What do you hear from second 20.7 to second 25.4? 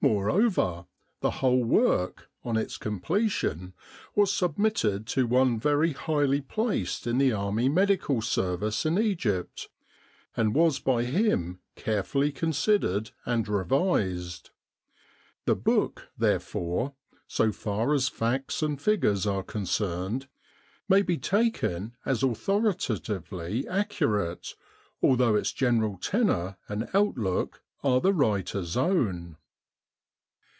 may be taken as authoritatively accurate, although